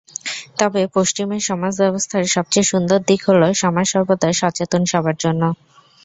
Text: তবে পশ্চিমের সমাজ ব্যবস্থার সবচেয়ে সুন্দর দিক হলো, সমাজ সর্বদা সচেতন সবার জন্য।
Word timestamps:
তবে 0.59 0.81
পশ্চিমের 0.95 1.41
সমাজ 1.49 1.73
ব্যবস্থার 1.81 2.23
সবচেয়ে 2.35 2.69
সুন্দর 2.71 2.99
দিক 3.09 3.21
হলো, 3.29 3.47
সমাজ 3.61 3.85
সর্বদা 3.91 4.29
সচেতন 4.39 4.81
সবার 4.91 5.15
জন্য। 5.23 5.43